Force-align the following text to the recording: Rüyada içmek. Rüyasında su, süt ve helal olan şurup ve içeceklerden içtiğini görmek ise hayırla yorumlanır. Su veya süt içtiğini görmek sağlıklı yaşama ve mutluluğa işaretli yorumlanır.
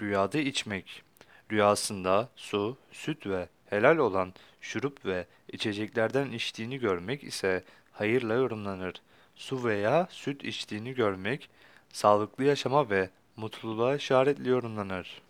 Rüyada 0.00 0.38
içmek. 0.38 1.02
Rüyasında 1.52 2.28
su, 2.36 2.76
süt 2.92 3.26
ve 3.26 3.48
helal 3.70 3.96
olan 3.96 4.34
şurup 4.60 5.04
ve 5.04 5.26
içeceklerden 5.52 6.30
içtiğini 6.30 6.78
görmek 6.78 7.24
ise 7.24 7.64
hayırla 7.92 8.34
yorumlanır. 8.34 8.94
Su 9.36 9.64
veya 9.64 10.08
süt 10.10 10.44
içtiğini 10.44 10.94
görmek 10.94 11.50
sağlıklı 11.92 12.44
yaşama 12.44 12.90
ve 12.90 13.10
mutluluğa 13.36 13.96
işaretli 13.96 14.48
yorumlanır. 14.48 15.22